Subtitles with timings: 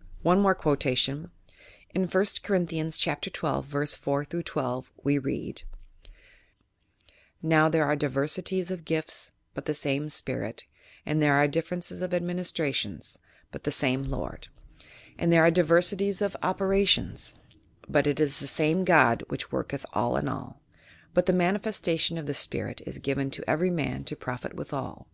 [0.22, 2.42] One more qno 280 YOUR PSYCHIC POWERS tation; In Ist.
[2.42, 3.86] Corinthians, Chap, 12, v.
[3.86, 5.62] 4 12, we read:
[7.40, 10.66] "Now there are diversities of gifts, but the same spirit,
[11.06, 13.18] and there are differences of administrations,
[13.50, 14.48] but the same Lord,
[15.16, 17.34] and there are diversities of operations,
[17.88, 20.60] but it is the same God which worlieth all in all,
[21.14, 25.06] but the manifestation of the spirit is given to every man to profit with all.